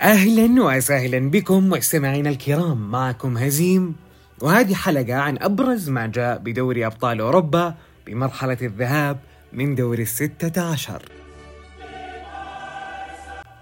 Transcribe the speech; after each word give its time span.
أهلا 0.00 0.62
وسهلا 0.64 1.30
بكم 1.30 1.68
مستمعينا 1.68 2.30
الكرام 2.30 2.90
معكم 2.90 3.38
هزيم 3.38 3.96
وهذه 4.42 4.74
حلقة 4.74 5.14
عن 5.14 5.38
أبرز 5.40 5.90
ما 5.90 6.06
جاء 6.06 6.38
بدوري 6.38 6.86
أبطال 6.86 7.20
أوروبا 7.20 7.74
بمرحلة 8.06 8.56
الذهاب 8.62 9.18
من 9.52 9.74
دور 9.74 9.98
الستة 9.98 10.62
عشر. 10.72 11.02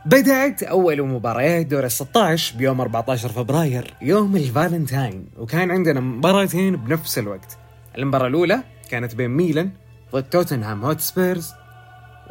بدأت 0.07 0.63
أول 0.63 1.03
مباريات 1.03 1.67
دور 1.67 1.85
ال 1.85 1.91
16 1.91 2.59
بيوم 2.59 2.81
14 2.81 3.29
فبراير 3.29 3.95
يوم 4.03 4.37
الفالنتاين 4.37 5.27
وكان 5.39 5.71
عندنا 5.71 6.01
مباراتين 6.01 6.77
بنفس 6.77 7.19
الوقت. 7.19 7.59
المباراة 7.99 8.27
الأولى 8.27 8.63
كانت 8.91 9.15
بين 9.15 9.31
ميلان 9.31 9.71
ضد 10.13 10.23
توتنهام 10.23 10.85
هوتسبيرز 10.85 11.53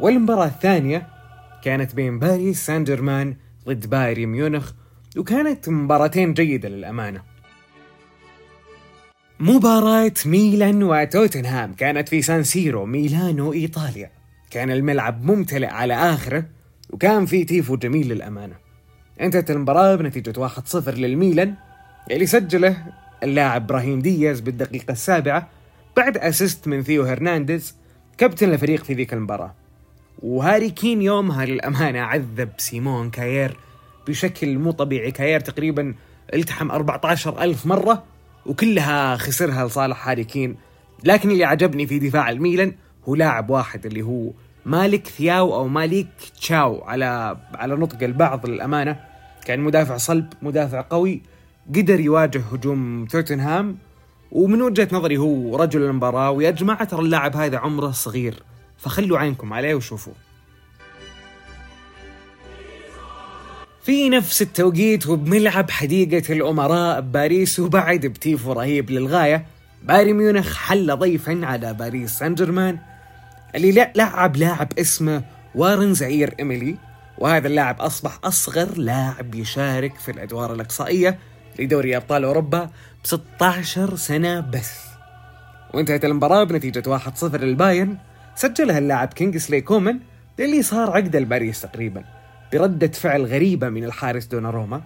والمباراة 0.00 0.46
الثانية 0.46 1.06
كانت 1.62 1.94
بين 1.94 2.18
باريس 2.18 2.66
سان 2.66 2.84
جيرمان 2.84 3.36
ضد 3.68 3.90
بايرن 3.90 4.26
ميونخ 4.26 4.72
وكانت 5.16 5.68
مباراتين 5.68 6.34
جيدة 6.34 6.68
للأمانة. 6.68 7.22
مباراة 9.40 10.14
ميلان 10.26 10.82
وتوتنهام 10.82 11.72
كانت 11.72 12.08
في 12.08 12.22
سان 12.22 12.42
سيرو 12.42 12.86
ميلانو 12.86 13.52
إيطاليا. 13.52 14.10
كان 14.50 14.70
الملعب 14.70 15.24
ممتلئ 15.24 15.66
على 15.66 15.94
آخره 15.94 16.44
وكان 16.90 17.26
في 17.26 17.44
تيفو 17.44 17.76
جميل 17.76 18.08
للأمانة. 18.08 18.54
انتهت 19.20 19.50
المباراة 19.50 19.96
بنتيجة 19.96 20.48
1-0 20.48 20.88
للميلان 20.88 21.54
اللي 22.10 22.26
سجله 22.26 22.76
اللاعب 23.22 23.62
إبراهيم 23.62 24.00
دياز 24.00 24.40
بالدقيقة 24.40 24.92
السابعة 24.92 25.48
بعد 25.96 26.18
assist 26.18 26.68
من 26.68 26.82
ثيو 26.82 27.02
هرنانديز 27.02 27.74
كابتن 28.18 28.52
الفريق 28.52 28.84
في 28.84 28.94
ذيك 28.94 29.12
المباراة. 29.12 29.54
وهاري 30.22 30.70
كين 30.70 31.02
يومها 31.02 31.44
للأمانة 31.44 32.00
عذب 32.00 32.50
سيمون 32.58 33.10
كاير 33.10 33.56
بشكل 34.08 34.58
مو 34.58 34.70
طبيعي. 34.70 35.10
كاير 35.10 35.40
تقريبا 35.40 35.94
التحم 36.34 36.70
14 36.70 37.42
ألف 37.42 37.66
مرة 37.66 38.04
وكلها 38.46 39.16
خسرها 39.16 39.66
لصالح 39.66 40.08
هاري 40.08 40.24
كين. 40.24 40.56
لكن 41.04 41.30
اللي 41.30 41.44
عجبني 41.44 41.86
في 41.86 41.98
دفاع 41.98 42.30
الميلان 42.30 42.72
هو 43.08 43.14
لاعب 43.14 43.50
واحد 43.50 43.86
اللي 43.86 44.02
هو 44.02 44.30
مالك 44.66 45.06
ثياو 45.06 45.54
أو 45.54 45.68
مالك 45.68 46.08
تشاو 46.40 46.84
على 46.84 47.36
على 47.54 47.76
نطق 47.76 48.02
البعض 48.02 48.46
للأمانة. 48.46 49.00
كان 49.44 49.60
مدافع 49.60 49.96
صلب 49.96 50.32
مدافع 50.42 50.84
قوي 50.90 51.22
قدر 51.74 52.00
يواجه 52.00 52.40
هجوم 52.52 53.06
توتنهام. 53.06 53.78
ومن 54.32 54.62
وجهة 54.62 54.88
نظري 54.92 55.16
هو 55.16 55.56
رجل 55.56 55.82
المباراة 55.82 56.30
ويا 56.30 56.50
جماعة 56.50 56.84
ترى 56.84 57.00
اللاعب 57.00 57.36
هذا 57.36 57.58
عمره 57.58 57.90
صغير. 57.90 58.42
فخلوا 58.78 59.18
عينكم 59.18 59.52
عليه 59.52 59.74
وشوفوا 59.74 60.12
في 63.88 64.08
نفس 64.08 64.42
التوقيت 64.42 65.06
وبملعب 65.06 65.70
حديقة 65.70 66.32
الأمراء 66.32 67.00
بباريس 67.00 67.60
وبعد 67.60 68.06
بتيفو 68.06 68.52
رهيب 68.52 68.90
للغاية 68.90 69.46
بايرن 69.82 70.12
ميونخ 70.12 70.56
حل 70.56 70.96
ضيفا 70.96 71.40
على 71.42 71.74
باريس 71.74 72.10
سان 72.10 72.34
جيرمان 72.34 72.78
اللي 73.54 73.90
لعب 73.96 74.36
لاعب 74.36 74.68
اسمه 74.78 75.22
وارن 75.54 75.94
زعير 75.94 76.34
إيميلي 76.38 76.76
وهذا 77.18 77.48
اللاعب 77.48 77.80
أصبح 77.80 78.18
أصغر 78.24 78.78
لاعب 78.78 79.34
يشارك 79.34 79.94
في 79.98 80.10
الأدوار 80.10 80.54
الإقصائية 80.54 81.18
لدوري 81.58 81.96
أبطال 81.96 82.24
أوروبا 82.24 82.64
ب 83.04 83.06
16 83.06 83.96
سنة 83.96 84.40
بس. 84.40 84.72
وانتهت 85.74 86.04
المباراة 86.04 86.44
بنتيجة 86.44 86.98
1-0 86.98 87.24
للبايرن. 87.24 87.96
سجلها 88.36 88.78
اللاعب 88.78 89.08
كينغسلي 89.08 89.60
كومان 89.60 90.00
اللي 90.40 90.62
صار 90.62 90.90
عقدة 90.90 91.16
لباريس 91.16 91.60
تقريبا. 91.60 92.17
بردة 92.52 92.88
فعل 92.88 93.24
غريبة 93.24 93.68
من 93.68 93.84
الحارس 93.84 94.24
دوناروما 94.26 94.82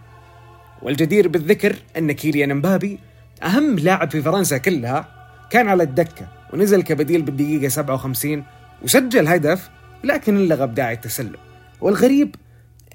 والجدير 0.83 1.29
بالذكر 1.29 1.77
أن 1.99 2.13
كيليان 2.13 2.55
مبابي 2.55 2.99
أهم 3.43 3.79
لاعب 3.79 4.11
في 4.11 4.23
فرنسا 4.23 4.59
كلها 4.59 5.09
كان 5.51 5.69
على 5.69 5.83
الدكة 5.83 6.29
ونزل 6.53 6.83
كبديل 6.83 7.23
بالدقيقة 7.23 7.69
57 7.69 8.45
وسجل 8.83 9.29
هدف 9.29 9.71
لكن 10.05 10.37
انلغى 10.37 10.67
بداعي 10.67 10.95
التسلل. 10.95 11.37
والغريب 11.81 12.35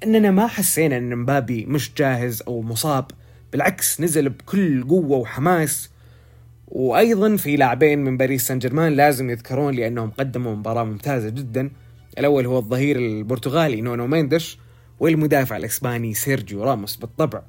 أننا 0.04 0.30
ما 0.30 0.46
حسينا 0.46 0.96
أن 0.96 1.16
مبابي 1.16 1.66
مش 1.66 1.94
جاهز 1.94 2.42
أو 2.48 2.62
مصاب 2.62 3.04
بالعكس 3.52 4.00
نزل 4.00 4.28
بكل 4.28 4.84
قوة 4.88 5.18
وحماس. 5.18 5.90
وأيضا 6.68 7.36
في 7.36 7.56
لاعبين 7.56 7.98
من 7.98 8.16
باريس 8.16 8.46
سان 8.46 8.58
جيرمان 8.58 8.92
لازم 8.92 9.30
يذكرون 9.30 9.74
لأنهم 9.74 10.10
قدموا 10.10 10.56
مباراة 10.56 10.84
ممتازة 10.84 11.28
جدا. 11.28 11.70
الأول 12.18 12.46
هو 12.46 12.58
الظهير 12.58 12.96
البرتغالي 12.96 13.80
نونو 13.80 14.06
ميندش 14.06 14.58
والمدافع 15.00 15.56
الإسباني 15.56 16.14
سيرجيو 16.14 16.64
راموس 16.64 16.96
بالطبع. 16.96 17.42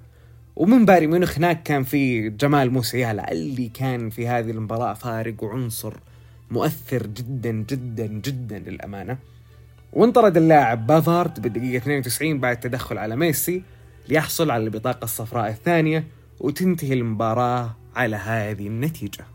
ومن 0.56 0.86
بايرن 0.86 1.08
ميونخ 1.08 1.38
هناك 1.38 1.64
كان 1.64 1.84
في 1.84 2.30
جمال 2.30 2.72
موسيالا 2.72 3.32
اللي 3.32 3.70
كان 3.70 4.10
في 4.10 4.28
هذه 4.28 4.52
المباراة 4.52 4.94
فارق 4.94 5.44
وعنصر 5.44 5.94
مؤثر 6.52 7.08
جدا 7.08 7.52
جدا 7.52 8.06
جدا 8.06 8.60
للأمانة. 8.60 9.18
وانطرد 9.94 10.38
اللاعب 10.38 10.88
بافارد 10.88 11.42
بالدقيقه 11.42 11.78
92 11.78 12.40
بعد 12.40 12.60
تدخل 12.60 12.98
على 12.98 13.16
ميسي 13.16 13.64
ليحصل 14.10 14.52
على 14.52 14.64
البطاقة 14.64 15.04
الصفراء 15.04 15.50
الثانية 15.50 16.04
وتنتهي 16.40 16.94
المباراة 16.94 17.76
على 17.96 18.16
هذه 18.16 18.68
النتيجة. 18.68 19.26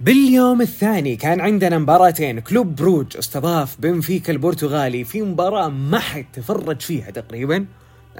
باليوم 0.00 0.60
الثاني 0.60 1.16
كان 1.16 1.40
عندنا 1.40 1.78
مباراتين. 1.78 2.40
كلوب 2.40 2.76
بروج 2.76 3.16
استضاف 3.16 3.80
بنفيكا 3.80 4.32
البرتغالي 4.32 5.04
في 5.04 5.22
مباراة 5.22 5.68
ما 5.68 5.98
حد 5.98 6.24
تفرج 6.32 6.80
فيها 6.80 7.10
تقريبا. 7.10 7.66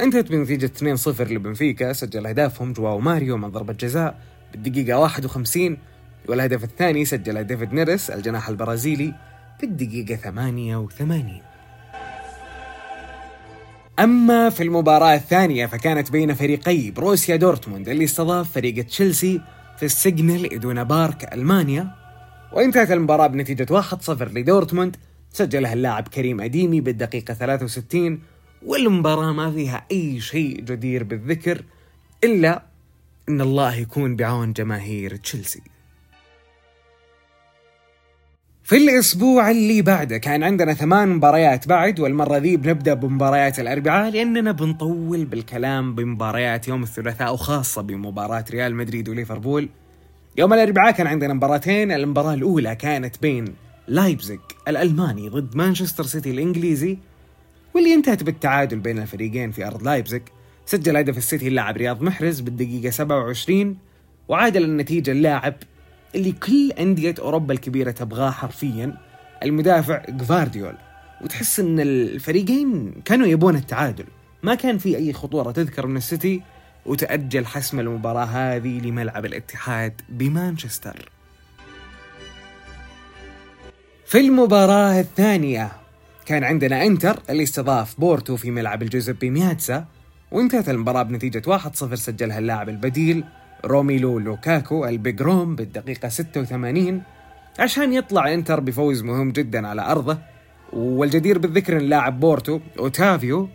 انتهت 0.01 0.31
بنتيجة 0.31 0.71
2-0 0.79 1.21
لبنفيكا. 1.21 1.93
سجل 1.93 2.27
أهدافهم 2.27 2.73
جواو 2.73 3.01
ماريو 3.01 3.37
من 3.37 3.49
ضربة 3.49 3.73
جزاء 3.73 4.19
بالدقيقة 4.53 4.99
51 4.99 5.77
والهدف 6.29 6.65
الثاني 6.65 7.05
سجله 7.05 7.43
ديفيد 7.43 7.73
نيرس 7.73 8.11
الجناح 8.11 8.49
البرازيلي 8.49 9.15
بالدقيقة 9.61 10.17
88 10.17 11.41
أما 13.99 14.51
في 14.51 14.63
المباراة 14.63 15.15
الثانية 15.15 15.67
فكانت 15.67 16.11
بين 16.11 16.35
فريقي 16.35 16.91
بوروسيا 16.91 17.37
دورتموند 17.37 17.89
اللي 17.89 18.05
استضاف 18.05 18.53
فريق 18.53 18.85
تشيلسي 18.85 19.41
في 19.79 19.85
السيجنال 19.85 20.55
إدونا 20.55 20.83
بارك 20.83 21.35
ألمانيا. 21.35 21.95
وانتهت 22.53 22.91
المباراة 22.91 23.27
بنتيجة 23.27 23.67
1-0 23.71 24.23
لدورتموند. 24.23 24.97
سجلها 25.33 25.73
اللاعب 25.73 26.09
كريم 26.09 26.41
أديمي 26.41 26.81
بالدقيقة 26.81 27.35
63 27.35 28.21
والمباراة 28.67 29.33
ما 29.33 29.53
فيها 29.53 29.87
أي 29.93 30.21
شيء 30.21 30.61
جدير 30.61 31.05
بالذكر 31.05 31.65
إلا 32.25 32.63
أن 33.29 33.41
الله 33.41 33.75
يكون 33.75 34.17
بعون 34.17 34.53
جماهير 34.53 35.17
تشيلسي. 35.17 35.63
في 38.69 38.77
الأسبوع 38.77 39.51
اللي 39.51 39.83
بعده 39.83 40.19
كان 40.19 40.43
عندنا 40.43 40.75
ثمان 40.75 41.09
مباريات 41.09 41.69
بعد 41.69 42.01
والمرة 42.01 42.37
ذي 42.37 42.57
بنبدأ 42.57 42.95
بمباريات 42.95 43.61
الأربعاء 43.61 44.11
لأننا 44.11 44.53
بنطول 44.53 45.25
بالكلام 45.25 45.95
بمباريات 45.95 46.69
يوم 46.69 46.83
الثلاثاء 46.83 47.35
وخاصة 47.35 47.83
بمباراة 47.83 48.45
ريال 48.51 48.75
مدريد 48.75 49.09
وليفربول. 49.09 49.69
يوم 50.37 50.53
الأربعاء 50.53 50.93
كان 50.93 51.07
عندنا 51.07 51.35
مباراتين 51.35 51.93
المباراة 51.93 52.35
الأولى 52.35 52.75
كانت 52.75 53.23
بين 53.23 53.45
لايبزيج 53.89 54.41
الألماني 54.69 55.29
ضد 55.29 55.57
مانشستر 55.57 56.05
سيتي 56.05 56.31
الإنجليزي 56.31 56.99
واللي 57.75 57.95
انتهت 57.95 58.23
بالتعادل 58.23 58.79
بين 58.79 58.99
الفريقين 58.99 59.51
في 59.51 59.67
أرض 59.67 59.83
لايبزيج 59.83 60.23
سجل 60.67 60.97
هدف 60.97 61.19
السيتي 61.19 61.49
اللاعب 61.49 61.77
رياض 61.77 62.03
محرز 62.03 62.41
بالدقيقة 62.41 62.91
27 62.91 63.77
وعادل 64.29 64.65
النتيجة 64.65 65.11
اللاعب 65.11 65.55
اللي 66.15 66.33
كل 66.33 66.73
أندية 66.73 67.15
أوروبا 67.19 67.55
الكبيرة 67.55 67.91
تبغاه 67.91 68.31
حرفيا 68.31 68.95
المدافع 69.43 70.03
جفارديول. 70.09 70.75
وتحس 71.21 71.61
إن 71.61 71.81
الفريقين 71.81 72.95
كانوا 73.05 73.27
يبون 73.27 73.57
التعادل. 73.57 74.05
ما 74.43 74.55
كان 74.55 74.79
في 74.79 74.97
أي 74.97 75.13
خطورة 75.13 75.51
تذكر 75.51 75.87
من 75.87 75.97
السيتي 75.97 76.43
وتأجل 76.87 77.47
حسم 77.47 77.81
المباراة 77.81 78.25
هذه 78.25 78.81
لملعب 78.81 79.27
الاتحاد 79.27 80.01
بمانشستر. 80.09 81.11
في 84.07 84.21
المباراة 84.21 85.01
الثانية 85.01 85.73
كان 86.27 86.45
عندنا 86.45 86.87
إنتر 86.87 87.23
اللي 87.31 87.43
استضاف 87.43 88.01
بورتو 88.01 88.37
في 88.37 88.51
ملعب 88.51 88.83
الجوزيبي 88.83 89.31
مياتسا 89.31 89.85
وانتهت 90.31 90.69
المباراة 90.69 91.03
بنتيجة 91.03 91.43
1-0 91.59 91.95
سجلها 91.95 92.39
اللاعب 92.39 92.69
البديل 92.69 93.25
روميلو 93.65 94.19
لوكاكو 94.19 94.87
ال 94.87 94.97
Big 94.97 95.27
Rom 95.27 95.57
بالدقيقة 95.57 96.09
86 96.09 97.03
عشان 97.59 97.93
يطلع 97.93 98.35
انتر 98.35 98.61
بفوز 98.61 99.03
مهم 99.03 99.31
جدا 99.31 99.69
على 99.69 99.83
أرضه 99.83 100.19
والجدير 100.73 101.39
بالذكر 101.39 101.77
إن 101.77 101.83
لاعب 101.83 102.21
بورتو 102.21 102.61
أوتافيو 102.79 103.49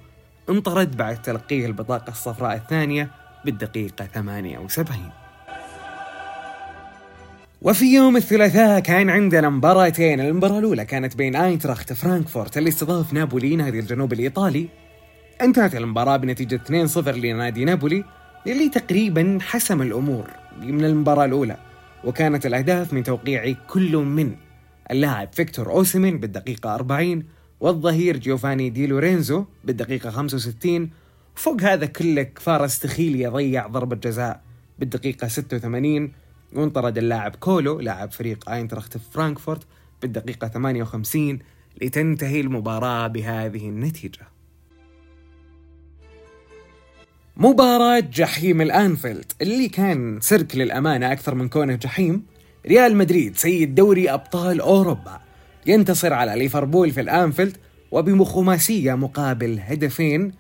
انطرد 0.50 0.97
بعد 0.97 1.21
تلقيه 1.21 1.65
البطاقة 1.65 2.09
الصفراء 2.09 2.55
الثانية 2.55 3.09
بالدقيقة 3.45 4.05
78 4.05 5.09
وفي 7.61 7.85
يوم 7.85 8.17
الثلاثاء 8.17 8.79
كان 8.79 9.09
عندنا 9.09 9.49
مباراتين. 9.49 10.19
المباراة 10.19 10.59
الأولى 10.59 10.85
كانت 10.85 11.15
بين 11.15 11.35
آينتراخت 11.35 11.94
فرانكفورت 11.94 12.57
اللي 12.57 12.69
استضاف 12.69 13.13
نابولي 13.13 13.56
نادي 13.56 13.79
الجنوب 13.79 14.13
الإيطالي. 14.13 14.67
انتهت 15.41 15.75
المباراة 15.75 16.17
بنتيجة 16.17 16.59
2-0 16.88 17.07
لنادي 17.07 17.65
نابولي. 17.65 18.03
اللي 18.51 18.69
تقريبا 18.69 19.38
حسم 19.42 19.81
الأمور 19.81 20.30
من 20.62 20.86
المباراة 20.86 21.25
الأولى 21.25 21.57
وكانت 22.04 22.45
الأهداف 22.45 22.94
من 22.94 23.04
توقيع 23.04 23.56
كل 23.69 23.95
من 23.98 24.36
اللاعب 24.92 25.34
فيكتور 25.34 25.72
أوسيمين 25.72 26.19
بالدقيقة 26.19 26.75
40 26.75 27.24
والظهير 27.60 28.18
جيوفاني 28.18 28.69
دي 28.69 28.88
لورينزو 28.88 29.45
بالدقيقة 29.63 30.10
65 30.10 30.90
وفوق 31.36 31.62
هذا 31.62 31.86
كله 31.86 32.24
كفاراتسخيليا 32.24 33.30
ضيع 33.30 33.68
ضربة 33.68 33.95
جزاء 33.95 34.42
بالدقيقة 34.80 35.28
86 35.28 36.12
وانطرد 36.54 36.98
اللاعب 36.98 37.36
كولو 37.36 37.80
لاعب 37.80 38.12
فريق 38.12 38.50
أينتراخت 38.50 38.98
فرانكفورت 38.98 39.63
بالدقيقة 40.01 40.48
58 40.48 41.40
لتنتهي 41.81 42.42
المباراة 42.42 43.07
بهذه 43.07 43.69
النتيجة. 43.69 44.28
مباراة 47.38 48.00
جحيم 48.00 48.62
الأنفيلد 48.62 49.31
اللي 49.41 49.69
كان 49.69 50.19
سيرك 50.21 50.56
للأمانة 50.56 51.12
أكثر 51.12 51.35
من 51.35 51.50
كونه 51.50 51.75
جحيم 51.75 52.25
ريال 52.68 52.95
مدريد 52.95 53.38
سيد 53.38 53.75
دوري 53.75 54.09
أبطال 54.09 54.62
أوروبا. 54.62 55.21
ينتصر 55.65 56.13
على 56.13 56.35
ليفربول 56.35 56.91
في 56.91 57.01
الأنفيلد 57.01 57.57
وبخماسية 57.91 58.94
مقابل 58.94 59.59
هدفين. 59.59 60.31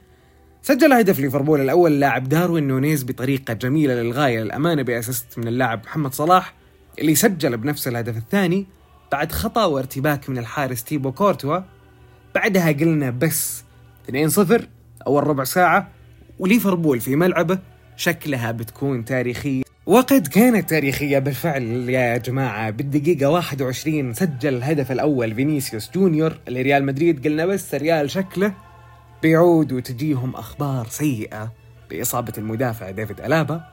سجل 0.61 0.93
هدف 0.93 1.19
ليفربول 1.19 1.61
الأول 1.61 1.99
لاعب 1.99 2.29
داروين 2.29 2.67
نونيز 2.67 3.03
بطريقة 3.03 3.53
جميلة 3.53 3.93
للغاية 3.93 4.39
للأمانة 4.39 4.81
ب 4.81 4.89
assist 4.89 5.37
من 5.37 5.47
اللاعب 5.47 5.81
محمد 5.85 6.13
صلاح 6.13 6.53
اللي 6.99 7.15
سجل 7.15 7.57
بنفس 7.57 7.87
الهدف 7.87 8.17
الثاني 8.17 8.67
بعد 9.11 9.31
خطأ 9.31 9.65
وارتباك 9.65 10.29
من 10.29 10.37
الحارس 10.37 10.83
تيبو 10.83 11.11
كورتوا. 11.11 11.59
بعدها 12.35 12.71
قلنا 12.71 13.09
بس 13.09 13.63
2-0 14.09 14.61
أول 15.07 15.27
ربع 15.27 15.43
ساعة 15.43 16.02
وليفربول 16.39 16.99
في 16.99 17.15
ملعبه 17.15 17.59
شكلها 17.95 18.51
بتكون 18.51 19.05
تاريخية. 19.05 19.63
وقد 19.85 20.27
كانت 20.27 20.69
تاريخية 20.69 21.19
بالفعل 21.19 21.63
يا 21.89 22.17
جماعة. 22.17 22.69
بالدقيقة 22.69 23.29
21 23.29 24.13
سجل 24.13 24.53
الهدف 24.53 24.91
الأول 24.91 25.35
فينيسيوس 25.35 25.91
جونيور 25.95 26.39
لريال 26.47 26.85
مدريد. 26.85 27.27
قلنا 27.27 27.45
بس 27.45 27.75
ريال 27.75 28.09
شكله 28.11 28.53
بيعود 29.21 29.71
وتجيهم 29.71 30.35
أخبار 30.35 30.87
سيئة 30.89 31.51
بإصابة 31.89 32.33
المدافع 32.37 32.91
ديفيد 32.91 33.21
ألابا 33.21 33.63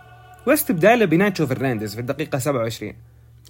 واستبداله 0.46 1.04
بناتشو 1.04 1.46
فرنانديز 1.46 1.94
في 1.94 2.00
الدقيقة 2.00 2.38
27 2.38 2.92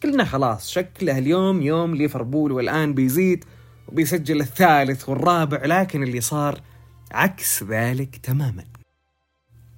قلنا 0.04 0.24
خلاص 0.24 0.70
شكله 0.70 1.18
اليوم 1.18 1.62
يوم 1.62 1.94
ليفربول 1.94 2.52
والآن 2.52 2.94
بيزيد 2.94 3.44
وبيسجل 3.88 4.40
الثالث 4.40 5.08
والرابع 5.08 5.64
لكن 5.64 6.02
اللي 6.02 6.20
صار 6.20 6.60
عكس 7.12 7.62
ذلك 7.62 8.16
تماما. 8.16 8.64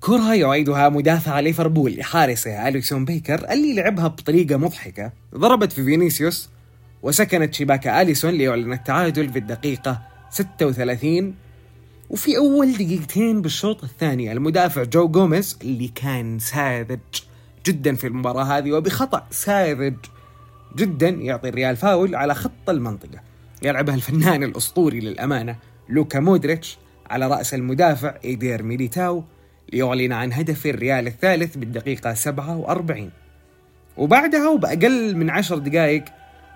كرة 0.04 0.34
يعيدها 0.34 0.88
مدافع 0.88 1.40
ليفربول 1.40 1.96
لحارسه 1.96 2.68
أليسون 2.68 3.04
بيكر 3.04 3.52
اللي 3.52 3.74
لعبها 3.74 4.08
بطريقة 4.08 4.56
مضحكة. 4.56 5.12
ضربت 5.34 5.72
في 5.72 5.84
فينيسيوس 5.84 6.50
وسكنت 7.02 7.54
شباك 7.54 7.86
أليسون 7.86 8.30
ليعلن 8.30 8.72
التعادل 8.72 9.28
في 9.28 9.38
الدقيقة 9.38 10.02
36 10.30 11.34
وفي 12.10 12.36
أول 12.36 12.72
دقيقتين 12.72 13.42
بالشوط 13.42 13.84
الثاني 13.84 14.32
المدافع 14.32 14.82
جو 14.82 15.08
جوميز 15.08 15.58
اللي 15.62 15.88
كان 15.88 16.38
ساذج 16.38 16.98
جدا 17.66 17.94
في 17.94 18.06
المباراة 18.06 18.44
هذه 18.44 18.72
وبخطأ 18.72 19.26
ساذج 19.30 19.96
جدا 20.76 21.08
يعطي 21.08 21.48
الريال 21.48 21.76
فاول 21.76 22.14
على 22.14 22.34
خط 22.34 22.70
المنطقة. 22.70 23.20
يلعبها 23.62 23.94
الفنان 23.94 24.42
الأسطوري 24.42 25.00
للأمانة 25.00 25.56
لوكا 25.88 26.20
مودريتش 26.20 26.78
على 27.10 27.26
رأس 27.26 27.54
المدافع 27.54 28.14
إيدير 28.24 28.62
ميليتاو. 28.62 29.24
ليعلن 29.72 30.12
عن 30.12 30.32
هدف 30.32 30.66
الريال 30.66 31.06
الثالث 31.06 31.56
بالدقيقة 31.56 32.14
47 32.14 33.10
وبعدها 33.96 34.48
وبأقل 34.48 35.16
من 35.16 35.30
عشر 35.30 35.58
دقائق 35.58 36.04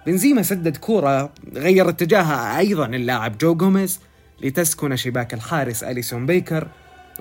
بنزيما 0.06 0.42
سدد 0.42 0.76
كورة 0.76 1.32
غير 1.54 1.88
اتجاهها 1.88 2.58
أيضا 2.58 2.86
اللاعب 2.86 3.38
جو 3.38 3.54
جوميز 3.54 4.00
لتسكن 4.42 4.96
شباك 4.96 5.34
الحارس 5.34 5.84
أليسون 5.84 6.26
بيكر 6.26 6.68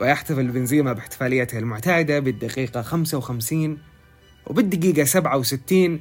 ويحتفل 0.01 0.47
بنزيما 0.47 0.94
باحتفاليته 0.94 1.57
المعتادة 1.59 2.19
بالدقيقة 2.19 2.81
55 2.81 3.77
وبالدقيقة 4.48 5.03
67 5.03 6.00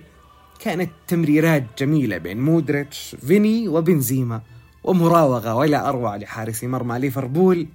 كانت 0.61 0.91
تمريرات 1.09 1.65
جميلة 1.79 2.19
بين 2.19 2.41
مودريتش 2.41 3.17
فيني 3.27 3.69
وبنزيما 3.69 4.43
ومراوغة 4.85 5.55
ولا 5.55 5.89
أروع 5.89 6.17
لحارس 6.17 6.65
مرمى 6.65 6.99
ليفربول. 6.99 7.67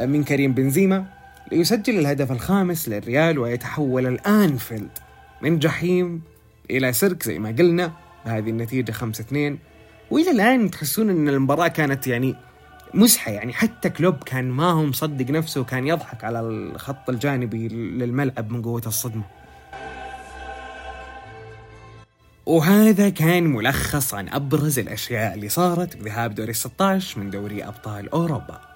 من 0.00 0.24
كريم 0.24 0.52
بنزيما 0.52 1.04
ليسجل 1.52 1.98
الهدف 1.98 2.32
الخامس 2.32 2.88
للريال 2.88 3.38
ويتحول 3.38 4.06
الآنفيلد 4.06 4.90
من 5.42 5.58
جحيم 5.58 6.22
إلى 6.70 6.92
سيرك 6.92 7.22
زي 7.22 7.38
ما 7.38 7.48
قلنا. 7.48 7.92
بهذه 8.26 8.50
النتيجة 8.50 8.92
5 8.92 9.22
2 9.22 9.58
وإلى 10.10 10.30
الآن 10.30 10.70
تحسون 10.70 11.10
إن 11.10 11.28
المباراة 11.28 11.68
كانت 11.68 12.06
يعني 12.06 12.34
مزحه 12.94 13.32
يعني 13.32 13.52
حتى 13.52 13.90
كلوب 13.90 14.22
كان 14.24 14.50
ما 14.50 14.70
هو 14.70 14.84
مصدق 14.84 15.30
نفسه 15.30 15.60
وكان 15.60 15.86
يضحك 15.86 16.24
على 16.24 16.40
الخط 16.40 17.10
الجانبي 17.10 17.68
للملعب 17.68 18.52
من 18.52 18.62
قوة 18.62 18.82
الصدمة. 18.86 19.22
وهذا 22.46 23.08
كان 23.08 23.46
ملخص 23.46 24.14
عن 24.14 24.28
أبرز 24.28 24.78
الأشياء 24.78 25.34
اللي 25.34 25.48
صارت 25.48 25.96
بذهاب 25.96 26.34
دوري 26.34 26.52
16 26.52 27.20
من 27.20 27.30
دوري 27.30 27.64
أبطال 27.64 28.08
أوروبا. 28.08 28.67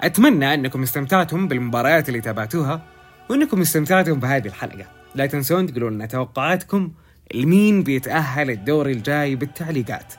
أتمنى 0.00 0.54
أنكم 0.54 0.82
استمتعتم 0.82 1.48
بالمباريات 1.48 2.08
اللي 2.08 2.20
تابعتوها 2.20 2.82
وأنكم 3.30 3.60
استمتعتم 3.60 4.20
بهذه 4.20 4.46
الحلقة. 4.46 4.86
لا 5.14 5.26
تنسون 5.26 5.66
تقولوا 5.66 5.90
لنا 5.90 6.06
توقعاتكم 6.06 6.90
لمين 7.34 7.82
بيتأهل 7.82 8.50
الدوري 8.50 8.92
الجاي 8.92 9.36
بالتعليقات. 9.36 10.14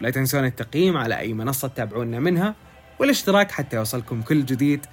لا 0.00 0.10
تنسون 0.10 0.44
التقييم 0.44 0.96
على 0.96 1.18
أي 1.18 1.34
منصة 1.34 1.68
تتابعونا 1.68 2.20
منها 2.20 2.54
والاشتراك 2.98 3.50
حتى 3.50 3.76
يوصلكم 3.76 4.22
كل 4.22 4.44
جديد. 4.44 4.86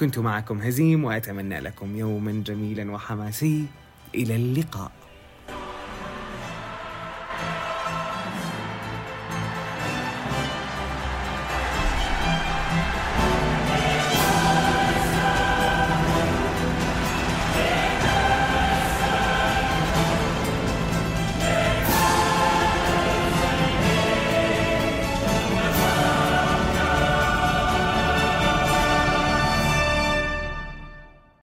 كنت 0.00 0.18
معكم 0.18 0.62
هزيم 0.62 1.04
وأتمنى 1.04 1.60
لكم 1.60 1.96
يوما 1.96 2.32
جميلا 2.46 2.92
وحماسي. 2.92 3.66
إلى 4.14 4.36
اللقاء. 4.36 5.01